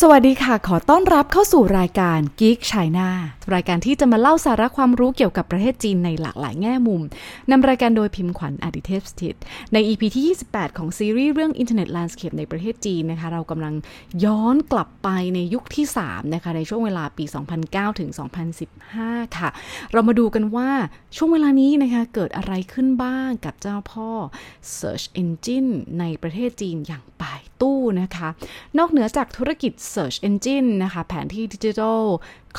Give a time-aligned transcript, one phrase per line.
[0.00, 3.08] สวัสดีค่ะ ขอต้อนรับเข้าสู่รายการ Geek China
[3.54, 7.02] รายการที่จะมาเล่าสาระความรู้เกี่ยวกับประเทศจีนในหลากหลายแง่มุม
[7.50, 9.36] นำรายการโดยพิมพ์ขวัญอดิเทพสถิต
[9.72, 13.74] ใน EP ที่ 28 ของซีรีส์เรื่อง Internet Landscape ในประเทศจีนนะคะ เรากำลัง
[14.24, 17.24] ย้อนกลับไปในยุคที่ 3 นะคะ ในช่วงเวลาปี
[17.62, 18.10] 2009 ถึง
[18.72, 19.48] 2015 ค่ะ
[19.92, 20.70] เรามาดูกันว่า
[21.16, 24.10] ช่วงเวลานี้นะคะเกิดอะไรขึ้นบ้างกับเจ้าพ่อ
[24.78, 28.28] Search Engine ในประเทศจีนอย่างป่ายตู้นะคะ
[28.78, 32.02] นอกเหนือจากธุรกิจ Search Engine นะคะ แผนที่ดิจิทัล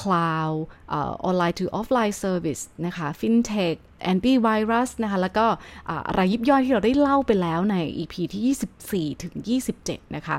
[0.02, 0.58] Cloud
[0.94, 5.46] ออนไลน์ to Offline Service นะคะ FinTech แอนตี้ไวรัสนะคะ แล้วก็
[6.08, 9.34] อะไรยิบย่อยที่เราได้เล่าไปแล้วใน EP ที่ 24 ถึง
[9.76, 10.36] 27 นะคะ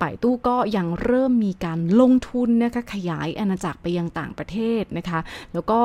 [0.00, 5.20] ป่ายตู้ก็ยังเริ่มมีการลงทุนนะคะ ขยายอาณาจักรไปยังต่างประเทศนะคะ
[5.54, 5.78] แล้วก็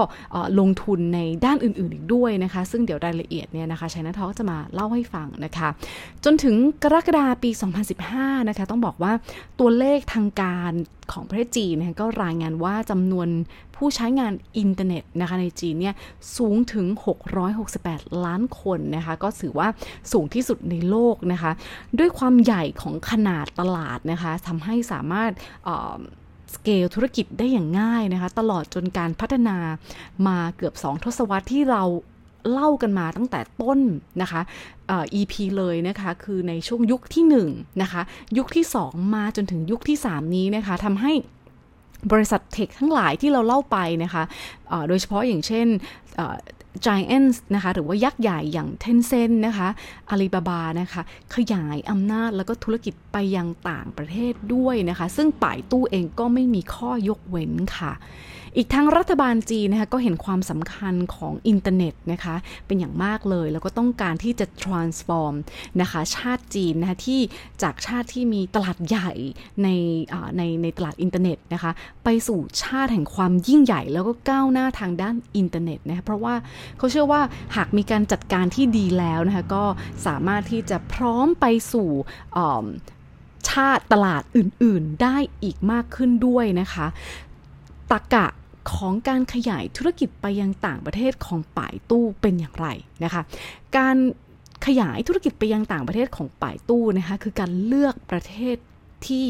[0.59, 5.69] ลงทุนในด้านอื่นๆ อีกด้วยนะคะ ซึ่งเดี๋ยวรายละเอียดเนี่ยนะคะชัยนาทอจะมาเล่าให้ฟังนะคะ
[6.25, 7.50] จนถึงกรกฎาปี
[8.00, 9.13] 2015 นะคะ ต้องบอกว่า
[9.59, 10.73] ตัวเลขทางการ
[11.13, 13.30] ของประเทศจีนนะะก็รายงานว่าจำนวน
[13.76, 15.95] ผู้ใช้งานอินเทอร์เน็ตนะคะในจีนเนี่ย
[16.38, 16.88] สูงถึง
[17.56, 19.68] 668 ล้านคนนะคะก็ถือว่า
[20.12, 21.52] สูงที่สุดในโลกนะคะ
[22.00, 25.31] ด้วยความใหญ่ของขนาดตลาดนะคะทำให้สามารถ
[26.56, 29.58] สเกลธุรกิจได้อย่างง่ายนะคะตลอดจนการพัฒนา
[30.28, 31.84] มาเกือบ 2 ทศวรรษที่เรา
[32.52, 33.80] เล่ากันมาตั้งแต่ต้น
[34.22, 34.42] นะคะ
[35.20, 38.02] EP เลยนะคะ คือในช่วงยุคที่1นะคะ
[38.38, 41.14] ยุคที่ 2 มาจนถึงยุคที่ 3 นี้นะคะทำให้
[42.11, 45.67] บริษัทเทคทั้งหลายที่เราเล่าไปนะคะะโดยเฉพาะอย่างเช่น
[46.85, 49.67] Giants นะคะ หรือว่ายักษ์ใหญ่อย่าง Tencent นะคะ
[50.09, 51.02] อาลีบาบานะคะ
[51.35, 57.94] ขยายอำนาจแล้วก็ธุรกิจไปยังต่างประเทศด้วยนะคะ ซึ่งป่ายตู้เองก็ไม่มีข้อยกเว้นค่ะ
[58.58, 62.35] อีกทั้งรัฐบาลจีนนะคะก็เห็นความสำคัญของอินเทอร์เน็ตนะคะ
[62.68, 65.35] เป็นอย่างมากเลย แล้วก็ต้องการที่จะ transform
[65.81, 67.19] นะคะ ชาติจีนนะคะที่
[67.63, 69.12] จากชาติที่มีตลาดใหญ่
[69.64, 69.68] ใน
[70.38, 71.72] ในในตลาดอินเทอร์เน็ตนะคะ
[72.03, 76.35] ไปสู่ชาติแห่งความยิ่งใหญ่ แล้วก็ก้าวหน้าทางด้านอินเทอร์เน็ตนะคะเพราะว่า
[76.78, 77.22] เขาเชื่อว่า
[77.56, 79.64] หากมีการจัดการที่ดีแล้วนะคะก็
[80.06, 81.90] สามารถที่จะพร้อมไปสู่
[83.50, 86.88] ชาติตลาดอื่นๆ ได้อีกมากขึ้นด้วยนะคะ
[87.91, 88.28] ตรรกะ
[88.74, 92.68] ของการขยายธุรกิจไปยังต่างประเทศของป่ายตู้เป็นอย่างไร
[93.03, 93.22] นะคะ
[93.78, 93.97] การ
[94.66, 98.57] ขยายธุรกิจไปยังต่างประเทศของป่ายตู้นะคะคือการเลือกประเทศ
[99.09, 99.28] ที่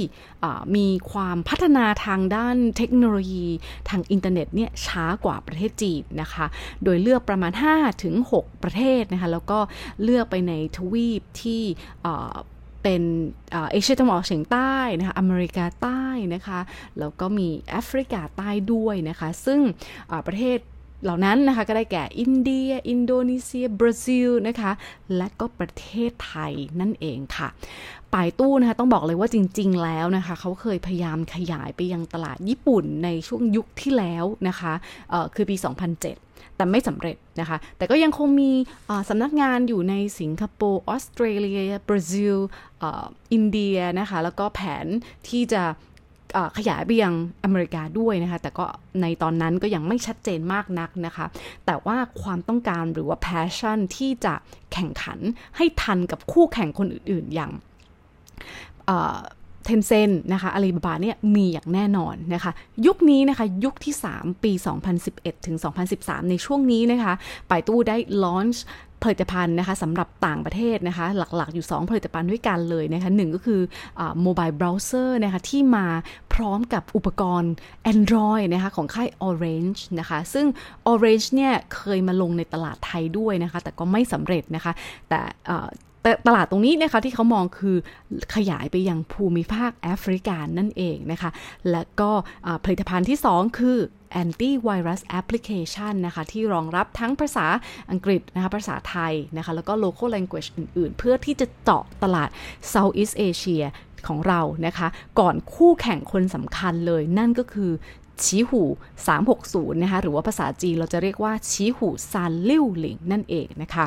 [0.75, 3.47] มีความพัฒนาทางด้านเทคโนโลยี
[3.89, 6.45] ทางอินเทอร์เน็ตเนี่ยช้ากว่าประเทศจีนนะคะ
[6.83, 7.51] โดยเลือกประมาณ
[8.07, 9.59] 5-6 ประเทศนะคะ แล้วก็
[10.03, 11.61] เลือกไปในทวีปที่
[12.83, 13.01] เป็น
[13.51, 16.03] เอเชียตะวันออกเฉียงใต้นะคะอเมริกาใต้
[16.33, 16.59] นะคะ
[16.99, 19.59] แล้วก็มีแอฟริกาใต้ด้วยนะคะ ซึ่ง
[20.27, 20.57] ประเทศ
[21.03, 24.72] เหล่านั้นนะคะก็ได้แก่อินเดีย อินโดนีเซีย บราซิลนะคะ
[25.17, 27.47] และก็ประเทศไทยนั่นเองค่ะ
[28.13, 34.73] ป่ายตู้นะคะต้องบอกเลยว่าจริง ๆ แล้วนะคะเขาเคยพยายามขยายไปยังตลาดญี่ปุ่นในช่วงยุคที่แล้วนะคะ
[35.35, 38.51] คือปี 2007 แต่ไม่สำเร็จนะคะ แต่ก็ยังคงมี
[39.09, 42.38] สำนักงานอยู่ในสิงคโปร์ออสเตรเลียบราซิล
[43.34, 44.85] อินเดียนะคะ แล้วก็แผน
[45.29, 45.63] ที่จะ
[46.57, 48.65] ขยายไปยังอเมริกาด้วยนะคะ แต่ก็
[49.01, 51.25] ในตอนนั้นก็ยังไม่ชัดเจนมากนักนะคะ
[51.65, 54.33] แต่ว่าความต้องการหรือว่า passion ที่จะ
[54.73, 55.19] แข่งขัน
[55.57, 57.51] ให้ทันกับคู่แข่งคนอื่นๆ อย่าง
[59.65, 62.51] เทนเซนนะคะอาลีบาบาเนี่ยมีอย่างแน่นอนนะคะ
[62.85, 64.51] ยุคนี้นะคะ ยุคที่ 3 ปี
[64.99, 65.57] 2011 ถึง
[65.93, 67.13] 2013 ในช่วงนี้นะคะ
[67.49, 68.63] ปายตู้ได้ลอนช์
[69.03, 73.62] ผลิตภัณฑ์นะคะสำหรับต่างประเทศนะคะหลักๆอยู่ 2 ผลิตภัณฑ์ด้วยกันเลยนะคะหนึ่งก็คือ
[74.22, 75.85] mobile browser นะคะที่มา
[76.34, 77.53] พร้อมกับอุปกรณ์
[77.91, 80.45] Android นะคะของค่าย Orange นะคะซึ่ง
[80.91, 84.73] Orange เนี่ยเคยมาลงในตลาดไทยด้วยนะคะแต่ก็ไม่สำเร็จนะคะ
[85.09, 85.22] แต่
[86.06, 87.78] ต่ตลาดตรงนี้นะคะที่เขามองคือ
[88.35, 91.29] ขยายไปยังภูมิภาคแอฟริกานั่นเองนะคะ
[91.72, 92.11] และก็
[92.64, 93.78] ผลิตภัณฑ์ที่ 2 คือ
[94.23, 97.46] antivirus application นะคะ ที่รองรับทั้งภาษา
[97.91, 102.29] อังกฤษนะคะ ภาษาไทยนะคะ แล้วก็ local language อื่น ๆ เพื่อที่จะเจาะตลาด
[102.73, 103.64] Southeast Asia
[104.08, 104.87] ของเรานะคะ
[105.20, 107.72] ก่อนคู่แข่งคนสำคัญเลย นั่นก็คือ
[108.23, 108.64] ชีหู
[109.22, 113.85] 360 นะคะ หรือว่าภาษาจีนเราจะเรียกว่าชีหูซานลิ่วหลิงนั่นเองนะคะ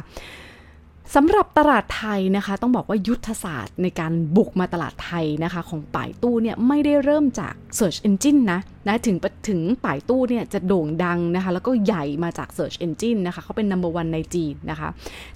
[1.15, 9.17] สำหรับตลาดไทยนะคะ ต้องบอกว่ายุทธศาสตร์ในการบุกมาตลาดไทยนะคะ ของป่ายตู้เนี่ยไม่ได้เริ่มจาก Search Engine นะนะถึง
[9.49, 14.89] ถึงป่ายตู้เนี่ยจะโด่งดังนะคะ แล้วก็ใหญ่มาจาก Search Engine นะคะเขาเป็น number one ในจีนนะคะ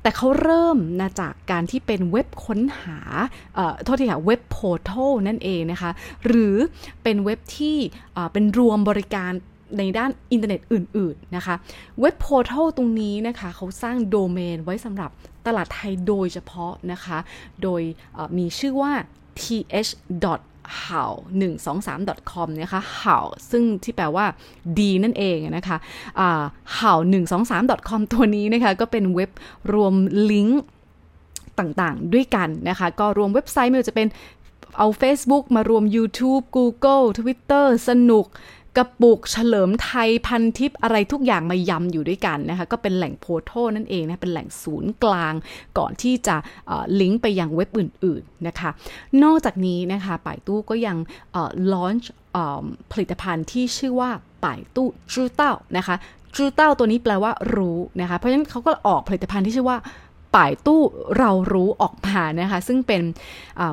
[0.02, 2.98] แต่เขาเริ่มนะจากการที่เป็นเว็บค้นหา
[3.54, 5.90] เอ่อโทษทีค่ะ web portal นั่นเองนะคะ
[6.26, 6.56] หรือ
[7.02, 7.76] เป็นเว็บที่
[8.32, 9.32] เป็นรวมบริการ
[9.78, 11.54] ในด้านอินเทอร์เน็ตอื่น ๆ นะคะ
[12.00, 15.10] web portal ตรงนี้นะคะเขาสร้างโดเมนไว้สำหรับ
[15.46, 17.18] ตลาดไทยโดยเฉพาะนะคะ
[17.62, 17.82] โดย
[18.38, 18.92] มีชื่อว่า
[19.40, 19.90] th
[20.84, 24.26] how 1 2 3 com นะคะ how ซึ่งที่แปลว่า
[24.78, 25.76] ดีนั่นเองนะคะ
[26.78, 29.30] how 1 2 3 com ตัวนี้นะคะ ก็เป็นเว็บ
[29.72, 29.94] รวม
[30.30, 30.62] ลิงก์
[31.58, 34.08] ต่างๆ ด้วยกันนะคะ ก็รวมเว็บไซต์ไม่ว่าจะเป็น
[34.78, 38.26] เอา Facebook มารวม YouTube Google Twitter สนุก
[38.78, 45.34] กระปุกเฉลิมไทยพันทิปอะไรทุกอย่างมายำอยู่ด้วยกันนะคะก็เป็นแหล่งโพโทนั่นเองนะเป็นแหล่งศูนย์กลาง
[45.78, 46.36] ก่อนที่จะ
[47.00, 48.70] ลิงก์ไปยังเว็บอื่นๆนะคะ
[49.22, 50.96] นอกจากนี้นะคะป่ายตู้ก็ยัง
[51.72, 52.10] ลอนช์
[52.92, 54.10] ผลิตภัณฑ์ที่ชื่อว่า
[54.44, 55.96] ป่ายตู้จูเต้านะคะ
[56.36, 59.78] จูเต้าตัวนี้แปลว่ารู้นะคะเพราะฉะนั้นเขาก็ออกผลิตภัณฑ์ที่ชื่อว่า
[60.36, 60.82] ป่ายตู้
[61.18, 63.02] เรารู้ออกมานะคะ ซึ่งเป็น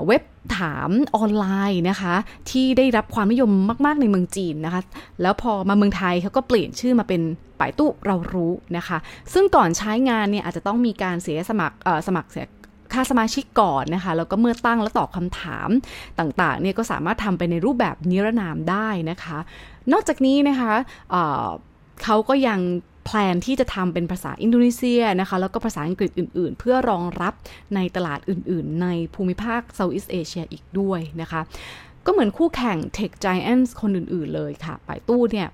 [0.08, 0.24] เว็บ
[0.60, 2.16] ถามออนไลน์นะคะ
[2.50, 3.52] ที่ได้รับความนิยม
[3.86, 4.82] มาก ๆ ในเมืองจีนนะคะ
[5.22, 7.22] แล้วพอมาเมืองไทยเขาก็เปลี่ยนชื่อมาเป็น
[7.60, 8.98] ป่ายตู้เรารู้นะคะ
[9.34, 12.48] ซึ่งก่อนใช้งานเนี่ยอาจจะต้องมีการเสียสมัครสมัครเสีย
[12.94, 15.70] ค่าสมาชิกก่อนนะคะแล้วก็เมื่อตั้งและตอบคำถาม
[16.20, 19.38] ต่างๆเนี่ยก็สามารถทำไปในรูปแบบนิรนามได้นะคะ
[19.92, 20.74] นอกจากนี้นะคะ
[22.04, 22.60] เขาก็ยัง
[23.06, 27.34] plan ที่จะทำเป็นภาษาอินโดนีเซียนะคะแล้วก็ภาษาอังกฤษอื่น ๆ เพื่อรองรับ
[27.76, 31.42] ในตลาดอื่น ๆ ในภูมิภาค Southeast Asia อีกด้วยนะคะ
[32.06, 35.48] ก็เหมือนคู่แข่ง Tech Giants คนอื่น ๆ เลยค่ะป่ายตู้เนี่ย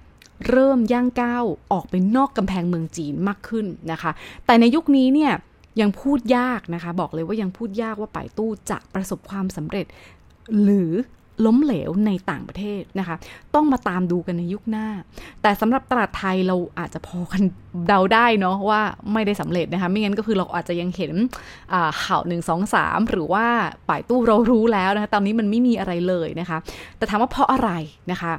[0.50, 4.12] เริ่มย่างก้าวออกไปนอกกำแพงเมืองจีนมากขึ้นนะคะ
[4.46, 5.34] แต่ในยุคนี้เนี่ย
[5.82, 9.86] ยังพูดยากนะคะ บอกเลยว่ายังพูดยากว่าป่ายตู้จะประสบความสำเร็จ
[10.64, 10.92] หรือ
[11.46, 13.16] ล้มเหลวในต่างประเทศนะคะ
[13.56, 14.88] ต้องมาตามดูกันในยุคหน้า
[15.42, 17.44] แต่สำหรับตลาดไทยเราอาจจะพอกัน
[17.88, 18.82] เดาได้เนาะว่า
[19.14, 21.12] ไม่ได้สำเร็จนะคะ ไม่งั้นก็คือเราอาจจะยังเห็น
[22.04, 23.46] ข่าวหนึ่งสองสามหรือว่า
[23.90, 26.58] ป่ายตู้เรารู้แล้วนะคะ ตอนนี้มันไม่มีอะไรเลยนะคะ
[26.98, 27.72] แต่ถามว่าเพราะอะไร
[28.12, 28.34] นะคะ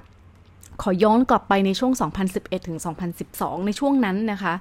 [0.83, 1.93] ขอย้อนกลับไปในช่วง
[2.31, 2.79] 2011 ถึง
[3.23, 4.55] 2012 ในช่วงนั้นนะคะ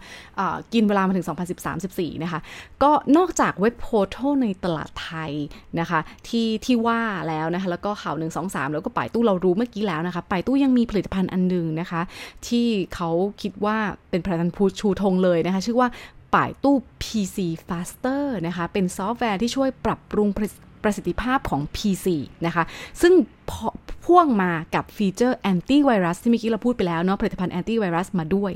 [0.53, 1.25] ะกินเวลามาถึง
[1.69, 2.39] 2013-14 นะคะ
[2.83, 5.31] ก็นอกจากเว็บ portal ในตลาดไทย
[5.79, 12.01] นะคะ ที่ที่ว่าแล้วนะคะ แล้วก็ข่าว 1 2 3 แล้วก็ Baidu เรารู้เมื่อกี้แล้วนะคะ Baidu ยังมีผลิตภัณฑ์อันหนึ่งนะคะ
[12.47, 13.09] ที่เขา
[13.41, 13.77] คิดว่า
[14.09, 15.89] เป็นผลิตภัณฑ์ชูธงเลยนะคะ ชื่อว่า
[16.35, 17.37] Baidu PC
[17.67, 20.27] Faster นะคะ เป็นซอฟต์แวร์ที่ช่วยปรับปรุง
[20.83, 22.07] ประสิทธิภาพของ PC
[22.45, 22.63] นะคะ
[23.01, 23.13] ซึ่ง
[24.05, 28.51] พ่วงมากับ feature antivirus ที่เมื่อกี้เราพูดไปแล้วเนาะผลิตภัณฑ์แอนตี้ไวรัสมาด้วย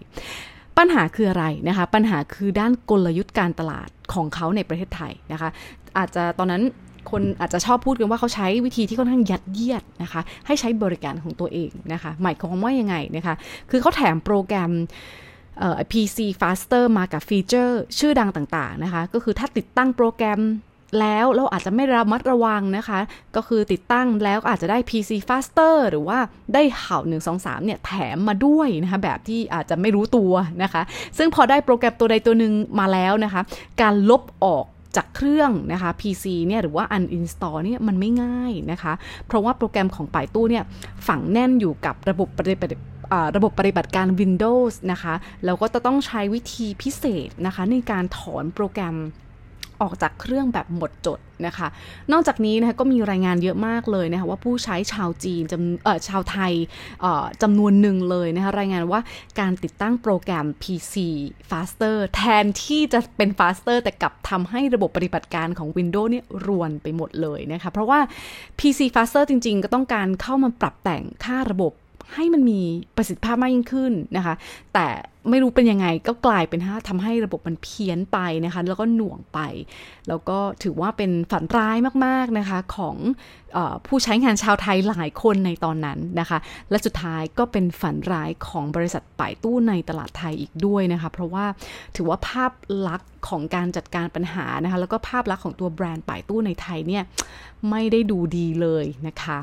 [0.78, 5.50] ปัญหาคืออะไรนะคะ ปัญหาคือด้านกลยุทธ์การตลาดของเขาในประเทศไทยนะคะ
[5.98, 6.64] อาจจะตอนนั้น
[7.12, 13.36] คนอาจจะชอบพูดกันว่าเขาใช้วิธีที่ค่อนข้างยัดเยียดนะคะ ให้ใช้บริการของตัวเองนะคะ หมายความว่ายังไงนะคะ
[13.70, 14.72] คือเขาแถมโปรแกรม
[15.92, 20.40] PC Faster มากับ feature ชื่อดังต่างๆนะคะ ก็คือถ้าติดตั้งโปรแกรม
[21.00, 23.00] แล้วเราอาจจะไม่ระมัดระวังนะคะ
[23.36, 26.20] ก็คือติดตั้งแล้วอาจจะได้ PC Faster หรือว่า
[26.54, 30.34] ได้เห่า1 2 3เนี่ยแถมมาด้วยนะคะแบบที่อาจจะไม่รู้ตัว
[30.64, 30.82] นะคะ
[31.18, 33.42] ซึ่งพอได้โปรแกรมตัวใดตัวหนึ่งมาแล้วนะคะ
[33.82, 34.66] การลบออก
[34.96, 38.94] จากเครื่องนะคะ PC เนี่ยหรือว่า uninstall เนี่ยมันไม่ง่ายนะคะ
[39.28, 40.64] เพราะว่าโปรแกรมของป่ายตู้เนี่ย
[41.08, 42.78] ฝังแน่นอยู่กับระบบปฏิบัติ
[43.36, 45.14] ระบบปฏิบัติการ Windows นะคะ
[45.46, 48.96] แล้วก็จะต้องใช้วิธีพิเศษนะคะในการถอนโปรแกรม
[49.82, 51.68] ออกจากเครื่องแบบหมดจดนะคะ
[52.12, 56.54] นอกจากนี้นะคะก็มีรายงานเยอะมากเลยนะคะว่าผู้ใช้ชาวจีนจำเอ่อชาวไทย
[57.42, 59.00] จำนวนหนึ่งเลยนะคะรายงานว่า
[59.40, 60.96] การติดตั้งโปรแกรม PC
[61.50, 68.00] Faster แทนที่จะเป็น Faster แต่กลับทำให้ระบบปฏิบัติการของ Windows เนี่ยรวนไปหมดเลยนะคะ เพราะว่า
[68.60, 71.74] PC Faster จริงๆ ก็ต้องการเข้ามาปรับแต่งค่าระบบ
[72.14, 72.62] ให้มันมี
[72.96, 74.36] ประสิทธิภาพมากยิ่งขึ้นนะคะ
[74.74, 74.88] แต่
[75.30, 76.60] ไม่รู้เป็นยังไงก็กลายเป็น
[76.90, 79.40] ทำให้ระบบมันเพี้ยนไปนะคะ แล้วก็หน่วงไป
[80.08, 82.96] แล้วก็ถือว่าเป็นฝันร้ายมากๆนะคะของ
[83.56, 86.38] อผู้ใช้งานชาวไทยหลายคนในตอนนั้นนะคะ
[86.70, 91.46] และสุดท้ายก็เป็นฝันร้ายของบริษัทป่ายตู้ในตลาดไทยอีกด้วยนะคะ เพราะว่า
[91.96, 92.52] ถือว่าภาพ
[92.88, 97.04] ลักษณ์ของการจัดการปัญหานะคะ แล้วก็ภาพลักษณ์ของตัวแบรนด์ป่ายตู้ในไทยเนี่ย
[97.70, 99.38] ไม่ได้ดูดีเลยนะคะ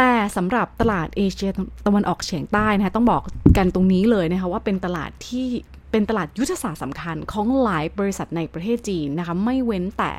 [0.00, 1.50] แต่สำหรับตลาดเอเชีย
[1.86, 3.22] ตะวันออกเฉียงใต้นะคะต้องบอก
[3.56, 5.46] กันตรงนี้เลยนะคะว่าเป็นตลาดที่
[5.90, 10.12] เป็นตลาดยุทธศาสตร์สำคัญของหลายบริษัทในประเทศจีนนะคะไม่เว้นแต่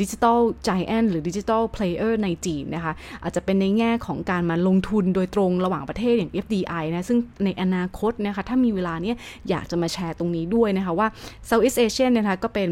[0.00, 9.16] digital giant หรือ digital player ในจีนนะคะอาจจะเป็นในแง่ของการมาลงทุนโดยตรงระหว่างประเทศอย่าง FDI นะซึ่งในอนาคตนะคะถ้ามีเวลาเนี่ย
[9.48, 11.08] อยากจะมาแชร์ตรงนี้ด้วยนะคะว่า
[11.48, 12.68] Southeast Asia นะคะก็เป็น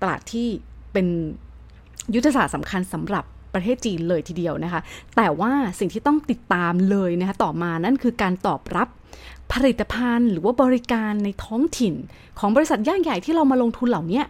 [0.00, 0.48] ตลาดที่
[0.92, 1.06] เป็น
[2.14, 4.80] ยุทธศาสตร์สำคัญสำหรับ ประเทศจีนเลยทีเดียวนะคะ
[5.16, 8.88] แต่ว่าสิ่งที่ต้องติดตามเลยนะคะต่อมานั่นคือการตอบรับ
[9.52, 11.94] ผลิตภัณฑ์หรือว่าบริการในท้องถิ่น
[12.38, 14.22] ของบริษัทย่างใหญ่ที่เรามาลงทุนเหล่านี้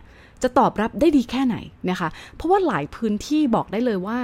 [0.42, 1.56] จะตอบรับได้ดีแค่ไหน
[1.90, 4.18] นะคะ เพราะว่าหลายพื้นที่บอกได้เลยว่า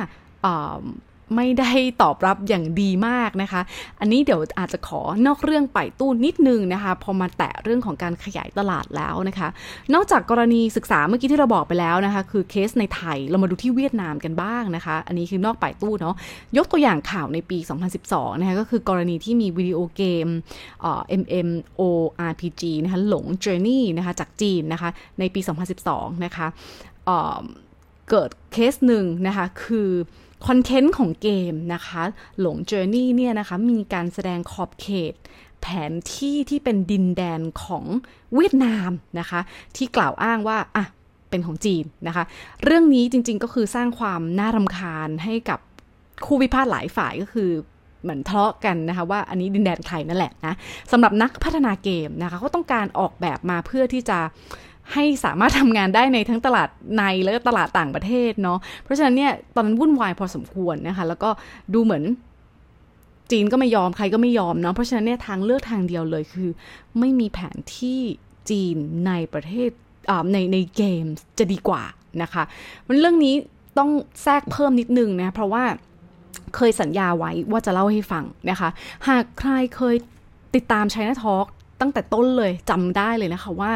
[1.35, 1.71] ไม่ได้
[2.03, 3.61] ตอบรับอย่างดีมากนะคะ
[4.01, 9.49] อันนี้เดี๋ยวอาจจะขอนอกเรื่องไปตู้นิดนึงนะคะ พอมาแตะเรื่องของการขยายตลาดแล้วนะคะ
[9.95, 16.15] นอกจากกรณีศึกษาเมื่อกี้ที่เราบอกไปแล้วนะคะ คือเคสในไทยเรามาดูที่เวียดนามกันบ้างนะคะ อันนี้คือนอกไปตู้เนาะ
[16.57, 17.59] ยกตัวอย่างข่าวในปี
[17.99, 20.27] 2012 นะคะก็คือกรณีที่มีวิดีโอเกม
[20.81, 25.41] เอ่อ MMORPG นะคะหลง Journey นะคะจากจีนนะคะในปี
[25.83, 26.47] 2012 นะคะ
[27.07, 29.91] เกิดเคสหนึ่งนะคะคือ
[30.47, 32.03] content ของเกมนะคะ
[32.41, 35.15] หลง Journey เนี่ยนะคะ มีการแสดงขอบเขต
[35.61, 37.85] แผนที่ที่เป็นดินแดนของ
[38.35, 39.41] เวียดนามนะคะ
[39.77, 40.85] ที่กล่าวอ้างว่าอะ
[41.31, 42.25] เป็นของจีนนะคะ
[42.65, 45.61] เรื่องนี้จริงๆก็คือสร้างความน่ารำคาญให้กับ
[46.27, 47.51] คู่พิพาทหลายฝ่ายก็คือ
[48.03, 50.55] เหมือนทะเลาะกันนะคะว่าอันนี้ดินแดนใครนั่นแหละนะ
[50.93, 54.19] สำหรับนักพัฒนาเกมนะคะเขาต้องการออกแบบมาเพื่อที่จะ
[54.93, 61.31] ให้สามารถทำงานได้ในทั้งตลาดในและตลาดต่างประเทศเนาะเพราะฉะนั้นเนี่ยตอนนั้นวุ่นวายพอสมควรนะคะ แล้วก็
[61.75, 62.05] ดูเหมือน
[63.31, 66.51] จีนก็ไม่ยอมใครก็ไม่ยอมเนาะเพราะฉะนั้นเนี่ยทางเลือกทางเดียวเลยคือ
[66.99, 68.01] ไม่มีแผนที่
[68.51, 68.77] จีน
[69.07, 69.71] ในประเทศ
[70.33, 71.05] ในในเกม
[71.39, 71.83] จะดีกว่า
[72.23, 72.43] นะคะ
[72.87, 73.35] มันเรื่องนี้
[73.79, 73.91] ต้อง
[74.23, 75.65] แทรกเพิ่มนิดนึงนะ เพราะว่า
[76.57, 78.69] เคยสัญญาไว้ว่าจะเล่าให้ฟังนะคะ
[79.09, 79.97] หากใครเคย
[80.55, 81.47] ติดตาม China Talk
[81.81, 83.73] ตั้งแต่ต้นเลยจำได้เลยนะคะว่า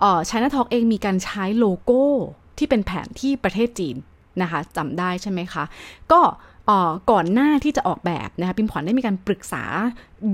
[0.00, 2.02] เอ่อ China Talk เองมีการใช้โลโก้
[2.58, 3.96] ที่เป็นแผนที่ประเทศจีน
[4.42, 5.64] นะคะจำได้ใช่ไหมคะ
[6.12, 6.20] ก็
[7.10, 9.64] ก่อนหน้าที่จะออกแบบนะคะพิมพ์ขวัญได้มีการปรึกษา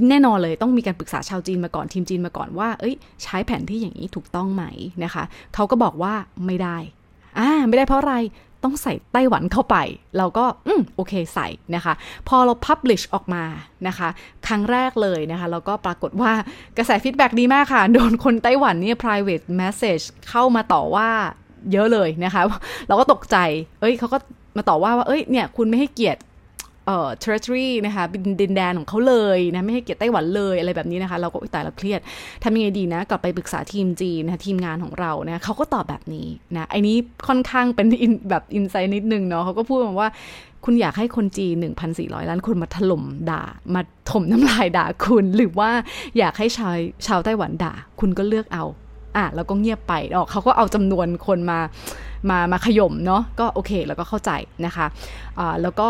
[0.09, 4.65] แน่นอนเลยต้องมีการปรึกษาชาวจีนมาก่อนทีมจีนมาก่อนว่า เอ้ย ใช้แผนที่อย่างนี้ถูกต้องไหม
[5.05, 6.15] นะคะเขาก็บอกว่า
[6.47, 6.77] ไม่ได้
[7.39, 8.15] อ่าไม่ได้เพราะอะไร
[8.65, 9.77] ต้องใส่ไต้หวันเข้าไป
[10.19, 11.95] เราก็อืมโอเคใส่นะคะ
[12.29, 13.45] พอเรา publish ออกมา
[13.89, 14.09] นะคะ
[14.47, 16.33] ครั้งแรกเลยนะคะเราก็ปรากฏว่า
[16.77, 21.09] กระแสฟีดแบ็ดีมากค่ะ โดนคนไต้หวันเนี่ย private message เข้ามาต่อว่า
[21.73, 22.43] เยอะเลยนะคะ
[22.89, 23.37] เราก็ตกใจ
[23.81, 24.19] เอ้ยเขาก็
[24.57, 26.21] มาต่อว่าว่า เอ้ยเนี่ยคุณไม่ให้เกียรติ
[26.87, 28.05] เอ่อ territory นะคะ
[28.41, 32.01] ดินแดนของเขาเลยนะไม่ให้เกียรติไต้หวันเลยอะไรแบบนี้นะคะ เราก็ตายเราเครียด
[32.43, 36.97] ทำยังไงดีนะ กลับไปปรึกษาทีมจีนนะทีมงานของเรานะเขาก็ตอบแบบนี้นะไอ้นี้
[37.29, 37.87] ค่อนข้างเป็น
[38.31, 40.11] แบบอินไซต์นิดนึงเนาะเขาก็พูดมาว่า
[40.65, 41.55] คุณอยากให้คนจีน
[41.93, 43.43] 1,400 ล้านคนมาถล่มด่า
[43.75, 45.71] มาถมน้ำลายด่าคุณ หรือว่า
[46.19, 46.75] อยากให้ชาว
[47.07, 48.65] ชาวไต้หวันด่า คุณก็เลือกเอา
[49.17, 51.59] อะแล้วก็เงียบไปออกเขาก็เอาจำนวนคนมา
[52.31, 54.31] มามาขย่มเนาะก็โอเค แล้วก็เข้าใจ
[54.67, 55.89] นะคะะแล้วก็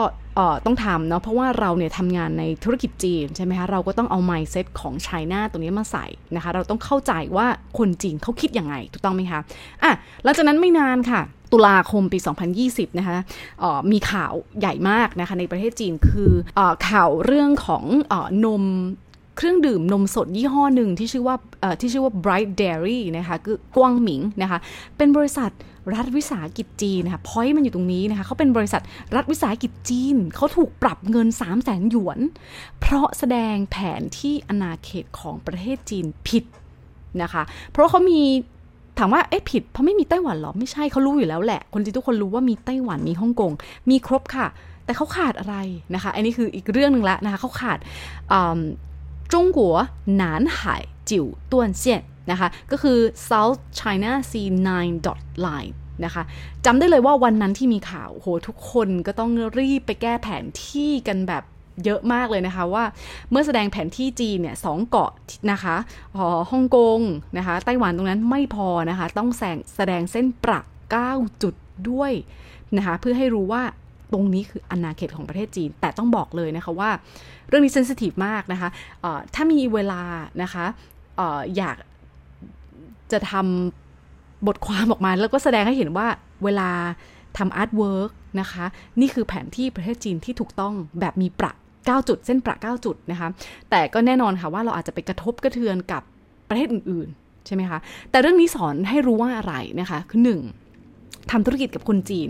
[0.65, 7.47] ต้องทำเนาะเพราะว่าเราเนี่ยทำงานในธุรกิจจีนใช่ไหมคะเราก็ต้องเอา mindset ของไชน่าตรงนี้มาใส่นะคะ เราต้องเข้าใจว่า
[7.79, 9.41] คนจีนเขาคิดยังไงถูกต้องไหมคะ
[9.83, 9.93] อะ
[10.25, 11.21] หลังจากนั้นไม่นานค่ะ
[11.53, 12.19] ตุลาคมปี
[12.59, 13.13] 2020 นะคะ
[13.93, 18.15] มีข่าวใหญ่มากนะคะในประเทศจีนคืออข่าวเรื่องของอ
[18.45, 18.65] นม
[19.39, 21.37] เครื่องดื่มนมสดยี่ห้อหนึ่งที่ชื่อว่า
[21.81, 24.59] ที่ชื่อว่า Bright Dairy นะคะคือกวางหมิงนะคะ
[24.97, 25.51] เป็นบริษัท
[25.95, 28.83] รัฐวิสาหกิจจีนนะคะพอยต์มันอยู่ตรงนี้นะคะเขาเป็นบริษัท
[29.15, 32.19] รัฐวิสาหกิจจีน เขาถูกปรับเงิน 3 0 0แสนหยวน
[32.81, 36.45] เพราะแสดงแผนที่อนาเขตของประเทศจีนผิด
[37.23, 38.21] นะคะ เพราะเขามี
[38.99, 43.53] ถามว่าเอ๊ะผิดเพราะไม่มีไต้หวันหรอ ไม่ใช่เขารู้อยู่แล้วแหละ คนจีนทุกคนรู้ว่ามีไต้หวันมีฮ่องกง
[43.91, 44.47] มีครบค่ะ
[44.85, 45.57] แต่เขาขาดอะไร
[45.95, 47.79] นะคะ อันนี้คืออีกเรื่องหนึ่งละนะคะเขาขาด
[49.33, 49.75] จงกัว
[50.17, 50.77] หนานไห่
[51.11, 56.23] จิ๋วต้วนเซียน นะคะ ก็คือ South China Sea 9 dot line นะคะ
[56.67, 61.45] จำได้เลยว่าวันนั้นที่มีข่าวโหทุกคนก็ต้องรีบไปแก้แผนที่กันแบบ
[61.85, 62.85] เยอะมากเลยนะคะว่า
[63.31, 65.13] เมื่อแสดงแผนที่จีนเนี่ยสองเกาะ
[65.53, 65.77] นะคะ
[66.51, 67.01] ฮ่องกง
[67.39, 70.61] นะคะไต้หวันตรงนั้นไม่พอนะคะ ต้องแสงแสดงเส้นประ
[71.01, 71.55] 9 จุด
[71.91, 72.13] ด้วย
[72.77, 73.63] นะคะเพื่อให้รู้ว่า
[74.13, 76.91] ตรงนี้คืออาณาเขตของประเทศจีน แต่ต้องบอกเลยนะคะว่า
[77.49, 78.69] เรื่องนี้ sensitive มากนะคะ
[79.35, 80.03] ถ้ามีเวลา
[80.43, 80.65] นะคะ
[81.19, 81.23] อ
[81.57, 81.77] อยาก
[83.15, 86.07] จะทำบทความออกมาแล้วก็แสดงให้เห็นว่า
[86.45, 86.71] เวลา
[87.39, 88.65] ทำ artwork นะคะ
[89.01, 93.29] นี่คือแผนที่ประเทศจีนที่ถูกต้องแบบมีประ 9 จุด เส้นประ 9 จุดนะคะ
[93.71, 96.03] แต่ก็แน่นอนค่ะว่าเราอาจจะไปกระทบกระเทือนกับ
[96.49, 97.79] ประเทศอื่นๆ ใช่ไหมคะ
[98.11, 100.41] แต่เรื่องนี้สอนให้รู้ว่าอะไรนะคะ คือหนึ่ง
[101.31, 102.29] ทำธุรกิจกับคนจีน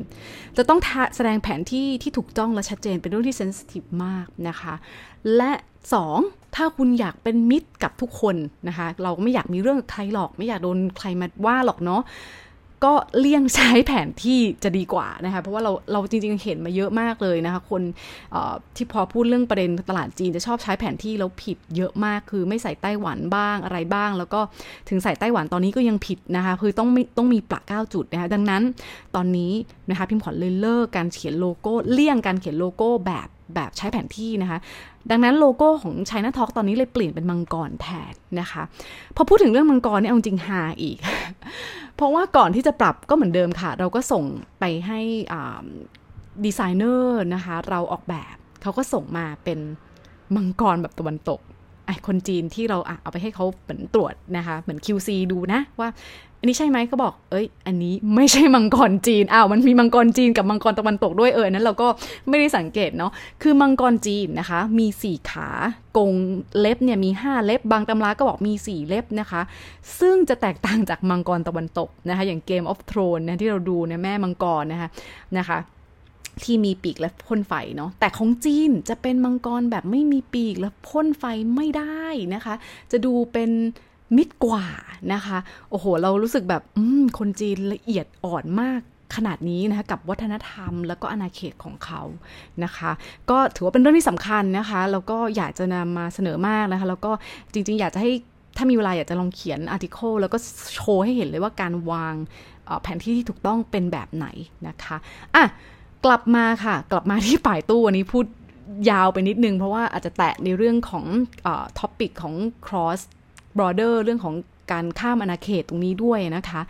[0.56, 0.80] จะต้อง
[1.16, 4.74] แสดงแผนที่ที่ถูกต้องและชัดเจนเป็นเรื่องที่เซนซิทีฟมากนะคะ
[5.36, 5.52] และ
[6.02, 6.43] 2.
[6.56, 8.36] ถ้าคุณอยากเป็นมิตรกับทุกคน
[8.68, 12.02] นะคะ เราไม่อยากมีเรื่องกับใครหรอก ไม่อยากโดนใครมาว่าหรอกเนาะ
[12.84, 17.82] ก็เลี่ยงใช้แผนที่จะดีกว่านะคะ เพราะว่าเราเราจริงๆเห็นมาเยอะมากเลยนะคะ คน
[18.76, 24.40] ที่พอพูดเรื่องประเด็นตลาดจีนจะชอบใช้แผนที่แล้วผิดเยอะมากคือไม่ใส่ไต้หวันบ้างอะไรบ้าง แล้วก็
[24.88, 28.62] ถึงใส่ไต้หวันตอนนี้ก็ยังผิดนะคะ คือต้องต้องมีประเก้าจุดนะคะดังนั้น
[29.14, 29.52] ตอนนี้
[29.90, 34.58] นะคะพิมพ์ขวัญเลยเลิกการเขียนโลโก้เลี่ยงการเขียนโลโก้แบบ แบบใช้แผนที่นะคะ
[35.10, 38.62] ดังนั้นโลโก้ของ China Talk ตอนนี้เลยเปลี่ยนเป็นมังกรแทนนะคะ
[39.16, 40.98] พอพูดถึงเรื่องมังกรเนี่ยเอาจริงฮาอีก
[41.96, 44.24] เพราะว่าก่อนที่จะปรับก็เหมือนเดิมค่ะ เราก็ส่ง
[44.60, 45.00] ไปให้
[46.44, 49.58] ดีไซเนอร์นะคะ เราออกแบบเขาก็ส่งมาเป็น
[50.36, 51.40] มังกรแบบตะวันตก
[51.86, 55.90] ไอคนจีนที่เราเอาไปให้เขาเหมือนตรวจนะคะ เหมือน QC ดูนะว่า
[56.40, 61.88] อันนี้ใช่ไหมเขาบอก เอ้ย อันนี้ไม่ใช่มังกรจีนอ้าวมันมีมังกรจีนกับมังกรตะวันตกด้วยเออนั้นเราก็
[62.28, 63.12] ไม่ได้สังเกตเนาะ
[63.42, 65.48] คือมังกรจีนนะคะ มีสี่ขา
[65.96, 66.12] กง
[66.58, 69.40] เล็บเนี่ยมีห้าเล็บบางตำราก็บอกมีสี่เล็บนะคะ
[70.00, 74.88] ซึ่งจะแตกต่างจากมังกรตะวันตกนะคะ อย่าง Game of Thrones นะที่เราดูเนี่ยแม่มังกรนะคะ
[75.38, 75.58] นะคะ
[76.42, 81.24] ที่มีปีกและพ่นไฟเนาะแต่ของจีนจะเป็นมังกรแบบไม่มีปีกและพ่นไฟ
[81.54, 82.54] ไม่ได้นะคะ
[82.92, 83.50] จะดูเป็น
[84.16, 84.66] มิดกว่า
[85.12, 85.38] นะคะ
[85.70, 86.62] โอ้โห เรารู้สึกแบบ
[87.18, 88.80] คนจีนละเอียดอ่อนมาก
[89.16, 92.02] ขนาดนี้นะคะกับวัฒนธรรมแล้วก็อาณาเขตของเขา
[92.64, 92.90] นะคะ
[93.30, 97.12] ก็ถือว่าเป็นเรื่องที่สำคัญนะคะ แล้วก็อยากจะนำมาเสนอมากนะคะ แล้วก็
[97.52, 98.10] จริงๆ อยากจะให้
[98.56, 100.38] ถ้ามีเวลาอยากจะลองเขียนอาร์ติเคิลแล้วก็
[100.74, 102.14] โชว์ให้เห็นเลยว่าการวาง
[102.82, 104.26] แผนที่ที่ถูกต้องเป็นแบบไหน
[104.68, 104.96] นะคะ
[105.34, 105.44] อะ
[106.04, 108.26] กลับมาค่ะ กลับมาที่ป่ายตู้วันนี้พูด
[108.90, 111.04] ยาวไปนิดนึง เพราะว่าอาจจะแตะในเรื่องของ
[111.78, 112.34] topic ของ
[112.66, 113.00] cross
[113.58, 114.34] border เรื่องของ
[114.72, 116.60] การข้ามอาณาเขตตรงนี้ด้วยนะคะ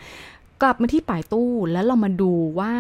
[0.63, 2.73] กลับมาที่ Baidu แล้วเรามาดูว่า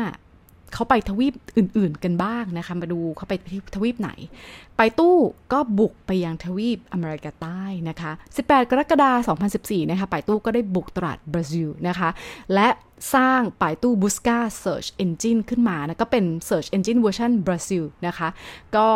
[0.72, 4.10] เขาไปทวีปอื่น ๆ กันบ้างนะคะมาดูเขาไปที่ทวีปไหน
[4.76, 5.16] Baidu
[5.52, 12.08] ก็บุกไปยังทวีปอเมริกาใต้นะคะ 18 กรกฎาคม 2014 นะคะ Baidu ก็ได้บุกตลาดบราซิลนะคะ
[12.54, 12.68] และ
[13.14, 18.28] สร้างปายตู้ Busca Search Engine ขึ้นมานะก็เป็น Search Engine เวอร์ชันบราซิลนะคะ
[18.76, 18.86] ก็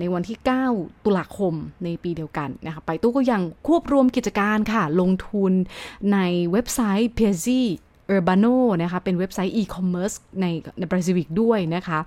[0.00, 0.38] ในวันที่
[0.70, 1.54] 9 ตุลาคม
[1.84, 5.52] ในปีเดียวกันนะคะปายตู้ก็ยังควบรวมกิจการค่ะ ลงทุน
[6.12, 6.18] ใน
[6.52, 7.62] เว็บไซต์ p i a z i
[8.12, 10.46] Urbano นะคะ เป็นเว็บไซต์ e-commerce ใน
[10.78, 11.98] ในบราซิลด้วยนะคะ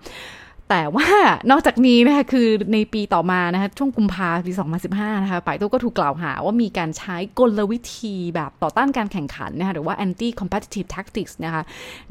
[0.71, 1.07] แต่ว่า
[1.51, 4.51] นอกจากนี้นะคะคือในปีต่อมานะคะช่วงกุมภาพันธ์ปี
[4.87, 11.61] 2015 นะคะป่ายตู้ก็ถูกกล่าวหาว่ามีการใช้กลวิธีแบบต่อต้านการแข่งขันนะคะหรือว่า anti competitive tactics นะคะ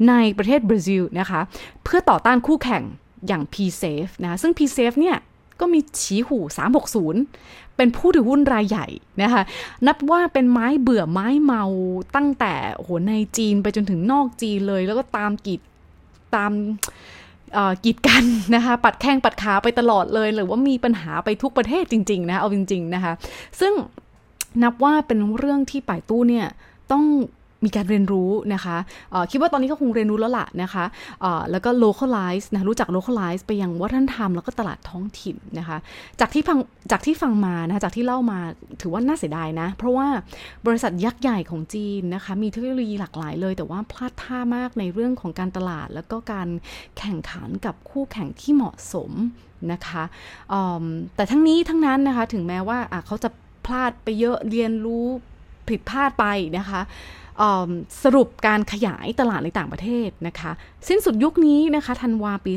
[0.07, 1.39] ในประเทศบราซิลนะคะ
[1.83, 2.83] เพื่อต่อต้านคู่แข่ง
[3.27, 5.17] อย่าง P-Safe นะซึ่ง P-Safe เนี่ย
[5.59, 6.39] ก็มีฉีหู
[7.07, 8.87] 360 เป็นผู้ถือหุ้นรายใหญ่
[9.21, 9.41] นะคะ
[9.87, 11.63] นับว่าเป็นไม้เบื่อไม้เมา
[12.15, 15.61] ตั้งแต่โหในจีนไปจนถึงนอกจีนเลย แล้วก็ตามกีด
[16.35, 16.51] ตาม
[17.83, 18.23] กีดกัน
[18.55, 23.13] นะคะ ปัดแข้งปัดขาไปตลอดเลย หรือว่ามีปัญหาไปทุกประเทศจริง ๆ นะ เอาจริง ๆ นะคะ
[23.59, 23.73] ซึ่ง
[24.63, 26.47] นับว่าเป็นเรื่องที่ป่ายตู้เนี่ย
[26.91, 27.03] ต้อง
[27.65, 28.77] มีการเรียนรู้นะคะ
[29.31, 30.85] คิดว่าตอนนี้ก็คงเรียนรู้แล้วล่ะนะคะ
[31.51, 35.77] แล้วก็ localize นะรู้จัก localize ไปยังวัฒนธรรมแล้วก็ตลาดท้องถิ่นนะคะ
[36.19, 36.57] จากที่ฟัง
[36.91, 38.39] จากที่ฟังมานะคะจากที่เล่ามา
[38.81, 40.07] ถือว่าน่าเสียดายนะ เพราะว่า
[40.67, 46.47] บริษัทยักษ์ใหญ่ของจีนนะคะ มีเทคโนโลยีหลากหลายเลย แต่ว่าพลาดท่ามากในเรื่องของการตลาด แล้วก็การ
[46.97, 49.11] แข่งขันกับคู่แข่งที่เหมาะสม
[49.71, 50.03] นะคะ
[51.15, 53.29] แต่ทั้งนี้ทั้งนั้นนะคะถึงแม้ว่าเขาจะ
[53.65, 55.07] พลาดไปเยอะเรียนรู้
[55.69, 56.25] ผิดพลาดไป
[56.57, 56.81] นะคะ
[58.03, 60.51] สรุปการขยายตลาดในต่างประเทศนะคะ
[60.87, 62.53] สิ้นสุดยุคนี้นะคะธันวาปี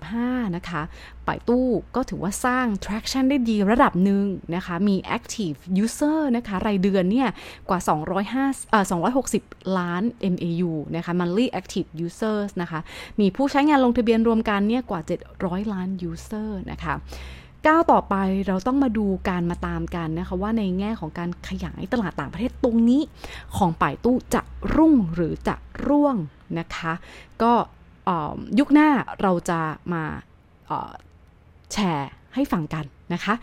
[0.00, 0.82] 2015 นะคะ
[1.26, 7.28] ป่ายตู้ก็ถือว่าสร้าง traction ได้ดีระดับหนึ่งนะคะ มี active user นะคะ รายเดือนเนี่ย
[7.68, 7.80] กว่า
[8.24, 8.84] 205เอ่อ
[9.30, 10.02] 260 ล้าน
[10.34, 12.80] MAU นะคะ monthly active users นะคะ
[13.20, 15.00] มีผู้ใช้งานลงทะเบียนรวมกันเนี่ย กว่า
[15.36, 16.94] 700 ล้าน user นะคะ
[17.66, 18.14] ก้าวต่อไป
[18.46, 23.02] เราต้องมาดูการมาตามกันนะคะว่าในแง่ของการขยายตลาดต่างประเทศตรงนี้
[23.56, 24.42] ของป่ายตู้จะ
[24.74, 25.54] รุ่งหรือจะ
[25.86, 26.16] ร่วง
[26.58, 26.92] นะคะ
[27.42, 27.52] ก็
[28.58, 28.88] ยุคหน้า
[29.20, 29.60] เราจะ
[29.92, 30.04] มา
[31.72, 33.34] แชร์ให้ฟังกันนะคะ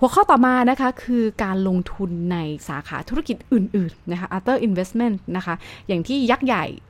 [0.00, 2.36] หัวข้อต่อมานะคะคือการลงทุนใน
[2.68, 5.54] สาขาธุรกิจอื่นๆนะคะ other investment นะคะ
[5.86, 6.64] อย่างที่ยักษ์ใหญ่